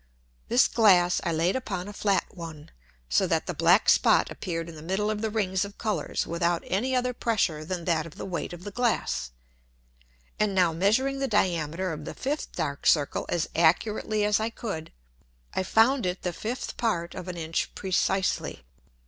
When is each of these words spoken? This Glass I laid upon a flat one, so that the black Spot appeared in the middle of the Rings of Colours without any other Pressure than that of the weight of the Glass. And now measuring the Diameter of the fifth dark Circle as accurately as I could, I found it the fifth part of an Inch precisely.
This 0.47 0.67
Glass 0.67 1.21
I 1.23 1.31
laid 1.31 1.55
upon 1.55 1.87
a 1.87 1.93
flat 1.93 2.25
one, 2.31 2.71
so 3.07 3.27
that 3.27 3.45
the 3.45 3.53
black 3.53 3.87
Spot 3.87 4.31
appeared 4.31 4.67
in 4.67 4.73
the 4.73 4.81
middle 4.81 5.11
of 5.11 5.21
the 5.21 5.29
Rings 5.29 5.63
of 5.63 5.77
Colours 5.77 6.25
without 6.25 6.63
any 6.65 6.95
other 6.95 7.13
Pressure 7.13 7.63
than 7.63 7.85
that 7.85 8.07
of 8.07 8.15
the 8.15 8.25
weight 8.25 8.51
of 8.51 8.63
the 8.63 8.71
Glass. 8.71 9.29
And 10.39 10.55
now 10.55 10.73
measuring 10.73 11.19
the 11.19 11.27
Diameter 11.27 11.93
of 11.93 12.05
the 12.05 12.15
fifth 12.15 12.53
dark 12.53 12.87
Circle 12.87 13.27
as 13.29 13.47
accurately 13.55 14.25
as 14.25 14.39
I 14.39 14.49
could, 14.49 14.91
I 15.53 15.61
found 15.61 16.07
it 16.07 16.23
the 16.23 16.33
fifth 16.33 16.77
part 16.77 17.13
of 17.13 17.27
an 17.27 17.37
Inch 17.37 17.69
precisely. 17.75 18.63